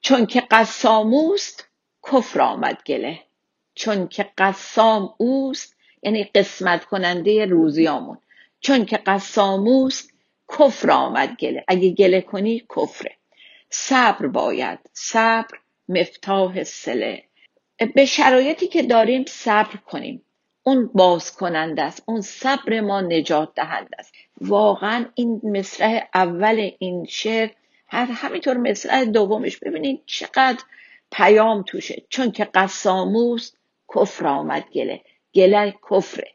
چون 0.00 0.26
که 0.26 0.40
قسام 0.40 1.14
اوست 1.14 1.68
کفر 2.12 2.40
آمد 2.40 2.82
گله. 2.86 3.18
چون 3.74 4.08
که 4.08 4.30
قسام 4.38 5.14
اوست 5.16 5.76
یعنی 6.02 6.24
قسمت 6.24 6.84
کننده 6.84 7.44
روزیامون. 7.44 8.18
چون 8.60 8.84
که 8.84 8.96
قسام 8.96 9.68
اوست 9.68 10.12
کفر 10.58 10.90
آمد 10.90 11.36
گله. 11.36 11.64
اگه 11.68 11.90
گله 11.90 12.20
کنی 12.20 12.66
کفره. 12.76 13.16
صبر 13.70 14.26
باید. 14.26 14.78
صبر 14.92 15.58
مفتاح 15.88 16.64
سله 16.64 17.24
به 17.86 18.04
شرایطی 18.04 18.66
که 18.66 18.82
داریم 18.82 19.24
صبر 19.28 19.76
کنیم. 19.76 20.22
اون 20.62 20.90
باز 20.94 21.36
کننده 21.36 21.82
است. 21.82 22.02
اون 22.06 22.20
صبر 22.20 22.80
ما 22.80 23.00
نجات 23.00 23.54
دهنده 23.54 23.96
است. 23.98 24.14
واقعا 24.40 25.06
این 25.14 25.40
مصرع 25.44 26.08
اول 26.14 26.70
این 26.78 27.04
شعر 27.04 27.48
همینطور 27.88 28.56
مصرع 28.56 29.04
دومش. 29.04 29.56
ببینید 29.56 30.02
چقدر 30.06 30.64
پیام 31.12 31.62
توشه. 31.62 32.02
چون 32.08 32.30
که 32.30 32.44
قساموس 32.44 33.52
کفر 33.94 34.26
آمد 34.26 34.64
گله. 34.72 35.00
گله 35.34 35.74
کفره. 35.90 36.28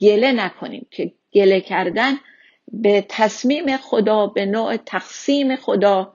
گله 0.00 0.32
نکنیم 0.32 0.86
که 0.90 1.12
گله 1.32 1.60
کردن 1.60 2.20
به 2.68 3.06
تصمیم 3.08 3.76
خدا 3.76 4.26
به 4.26 4.46
نوع 4.46 4.76
تقسیم 4.76 5.56
خدا 5.56 6.14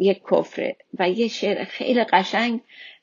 یک 0.00 0.22
کفره. 0.30 0.76
و 0.98 1.10
یه 1.10 1.28
شعر 1.28 1.64
خیلی 1.64 2.04
قشنگ 2.04 2.60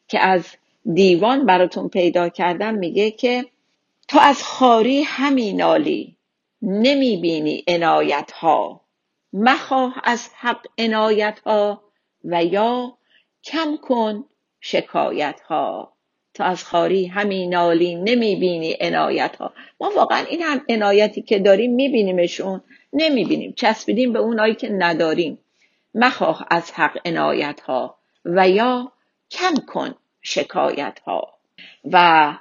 که 0.08 0.20
از 0.20 0.56
دیوان 0.94 1.46
براتون 1.46 1.90
پیدا 1.90 2.30
کردم 2.30 2.74
میگه 2.74 3.12
که 3.12 3.46
تو 4.08 4.20
از 4.20 4.44
خاری 4.44 5.04
همین 5.04 5.62
نالی 5.62 6.18
نمی‌بینی 6.62 7.64
عنایت 7.68 8.32
ها 8.32 8.82
مخواه 9.34 10.02
از 10.04 10.30
حق 10.40 10.68
عنایت 10.78 11.40
ها 11.46 11.82
و 12.26 12.44
یا 12.44 12.98
کم 13.44 13.78
کن 13.78 14.26
شکایت 14.60 15.42
ها 15.42 15.94
تو 16.34 16.44
از 16.44 16.64
خاری 16.64 17.06
همین 17.06 17.54
نالی 17.54 17.96
نمی‌بینی 17.96 18.78
عنایت 18.82 19.36
ها 19.36 19.54
ما 19.82 19.92
واقعا 19.96 20.26
این 20.26 20.42
هم 20.42 20.62
عنایتی 20.70 21.22
که 21.22 21.40
داریم 21.40 21.74
میبینیمشون 21.76 22.62
نمی‌بینیم. 22.94 23.54
چسبیدیم 23.54 24.14
به 24.14 24.20
اونایی 24.20 24.56
که 24.56 24.70
نداریم. 24.70 25.38
مخواه 25.96 26.48
از 26.50 26.72
حق 26.72 26.98
عنایت 27.06 27.60
ها 27.60 27.96
و 28.26 28.50
یا 28.50 28.92
کم 29.32 29.54
کن 29.68 29.96
شکایت 30.22 31.00
ها 31.06 31.34
و 31.92 32.34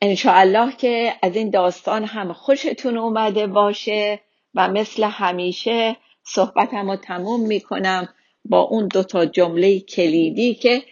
انشاءالله 0.00 0.76
که 0.76 1.14
از 1.22 1.36
این 1.36 1.50
داستان 1.50 2.04
هم 2.04 2.32
خوشتون 2.32 2.98
اومده 2.98 3.46
باشه 3.46 4.20
و 4.54 4.68
مثل 4.68 5.04
همیشه 5.04 5.96
صحبتم 6.24 6.90
رو 6.90 6.96
تموم 6.96 7.46
می‌کنم 7.46 8.08
با 8.44 8.60
اون 8.60 8.88
دوتا 8.88 9.26
جمله 9.26 9.80
کلیدی 9.80 10.54
که 10.54 10.82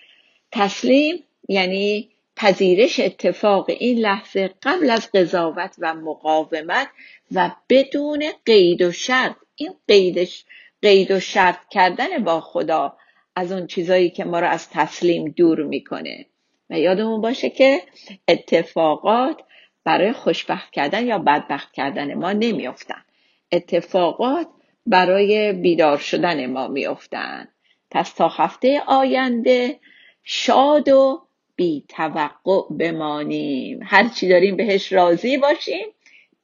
تسلیم 0.53 1.25
یعنی 1.49 2.11
پذیرش 2.37 3.01
اتفاق 3.01 3.65
این 3.69 3.99
لحظه 3.99 4.51
قبل 4.63 4.91
از 4.91 5.11
قضاوت 5.13 5.75
و 5.79 5.95
مقاومت 5.95 6.89
و 7.33 7.51
بدون 7.69 8.25
قید 8.47 8.83
و 8.83 8.93
شرط. 8.93 9.37
این 9.57 9.75
قیدش 9.89 10.45
قید 10.83 11.11
و 11.11 11.21
شرط 11.21 11.69
کردن 11.71 12.25
با 12.25 12.41
خدا 12.41 12.97
از 13.41 13.53
اون 13.53 13.67
چیزایی 13.67 14.11
که 14.11 14.25
ما 14.25 14.41
رو 14.41 14.47
از 14.47 14.71
تسلیم 14.71 15.31
دور 15.31 15.63
می‌کنه. 15.63 16.27
و 16.71 16.79
یادمون 16.79 17.21
باشه 17.21 17.51
که 17.51 17.83
اتفاقات 18.29 19.41
برای 19.85 20.13
خوشبخت 20.13 20.71
کردن 20.71 21.07
یا 21.07 21.19
بدبخت 21.19 21.73
کردن 21.73 22.15
ما 22.15 22.33
نمیافتن. 22.33 23.05
اتفاقات 23.53 24.47
برای 24.87 25.53
بیدار 25.53 25.99
شدن 25.99 26.47
ما 26.47 26.69
میافتن. 26.69 27.49
پس 27.91 28.13
تا 28.13 28.29
هفته 28.29 28.83
آینده 28.87 29.81
شاد 30.25 30.89
و 30.89 31.23
بی 31.57 31.85
توقع 31.89 32.63
بمانیم 32.79 33.81
هرچی 33.83 34.29
داریم 34.29 34.57
بهش 34.57 34.93
راضی 34.93 35.39
باشیم 35.39 35.87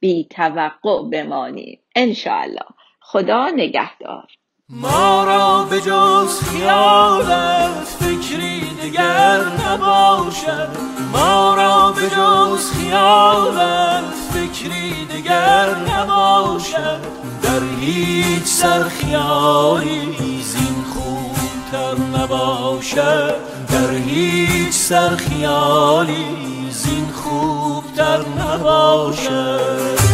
بی 0.00 0.26
توقع 0.30 1.02
بمانیم. 1.10 1.78
انشاءالله. 1.96 2.66
خدا 3.00 3.48
نگهدار. 3.48 4.26
ما 4.70 5.24
را 5.24 5.62
به 5.70 5.80
جز 5.80 6.40
خیالت 6.40 7.86
فکری 8.00 8.60
دیگر 8.82 9.40
نباشد. 9.66 10.68
ما 11.12 11.54
را 11.54 11.92
به 11.92 12.02
جز 12.02 12.70
خیالت 12.70 14.04
فکری 14.32 15.04
دیگر 15.04 15.74
نباشد. 15.74 17.00
در 17.42 17.60
هیچ 17.80 18.44
سر 18.44 18.88
خیالی 18.88 20.42
زین 20.42 20.84
خوبتر 20.94 22.02
نباشد. 22.18 23.34
در 23.68 23.92
هیچ 23.92 24.74
سر 24.74 25.16
خیالی 25.16 26.26
زین 26.70 27.08
خوبتر 27.12 28.18
نباشد. 28.18 30.05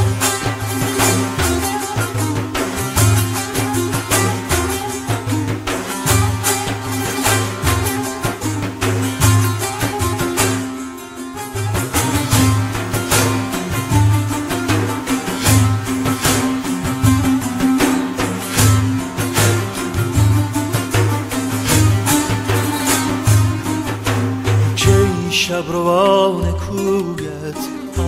شب 25.62 25.72
روان 25.72 26.53
کویت 26.53 27.59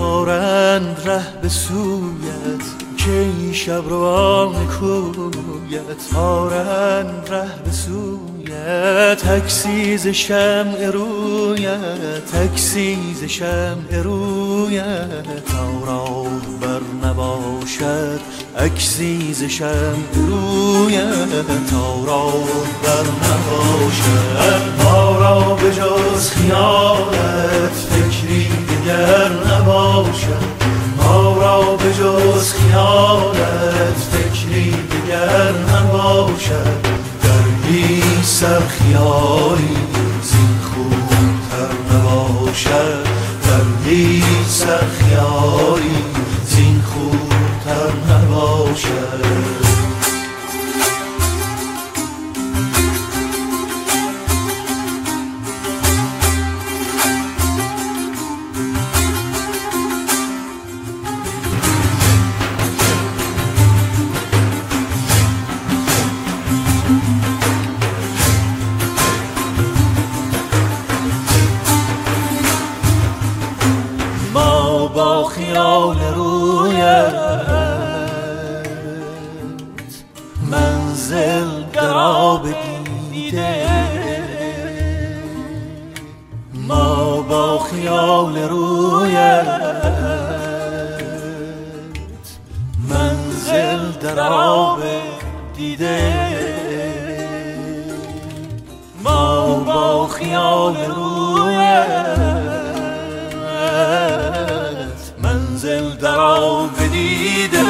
آرند 0.01 1.03
ره 1.05 1.41
به 1.43 1.49
سویت. 1.49 2.65
که 2.97 3.53
شب 3.53 3.89
روان 3.89 4.67
کویت 4.67 6.17
آرند 6.17 7.29
ره 7.31 7.49
به 7.65 7.71
سویت. 7.71 9.19
تکسیز 9.19 10.07
شمع 10.07 10.87
رویت 10.87 12.25
تکسیز 12.33 13.25
شمع 13.25 14.03
رویت. 14.03 15.55
آرا 15.83 16.27
بر 17.79 17.87
نباشد 17.87 18.21
اکسیز 18.57 19.45
شمع 19.45 20.15
رویت 20.15 21.73
آرا 21.75 22.31
بر 22.83 23.07
نباشد. 23.25 24.85
ما 24.85 25.19
را 25.19 25.55
به 25.55 25.71
جز 25.71 26.31
خیالت 26.31 27.75
فکری 27.91 28.49
دیگر 28.49 29.29
نباشد. 29.29 30.65
ما 30.97 31.37
را 31.37 31.77
به 31.77 31.93
جز 31.93 32.53
خیالت 32.53 33.99
فکری 34.13 34.71
دیگر 34.71 35.53
نباشد. 35.53 36.85
در 37.23 37.69
بی 37.69 38.03
سر 38.23 38.61
خیالی 38.61 39.77
زین 40.23 40.59
خوبتر 40.63 41.97
نباشد. 41.97 42.94
منزل 94.05 94.17
درا 94.17 94.79
دیده. 95.57 96.13
ما 99.03 99.47
با 99.67 100.07
خیال 100.07 100.77
رویت 100.77 101.85
منزل 105.23 105.91
درا 105.91 106.69
بدیده 106.79 107.65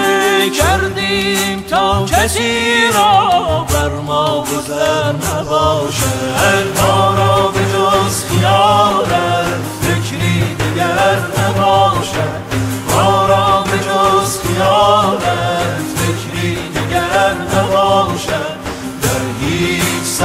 کردیم 0.59 1.65
تا 1.71 2.05
کسی 2.07 2.91
را 2.95 3.67
بر 3.73 3.89
ما 3.89 4.41
گذر 4.41 5.13
نباشد 5.13 6.79
ما 6.83 7.15
را 7.15 7.49
به 7.49 7.61
جز 7.61 8.25
خیالت 8.25 9.65
فکری 9.83 10.55
دیگر 10.55 11.19
نباشد 11.39 12.34
هیچ 20.15 20.23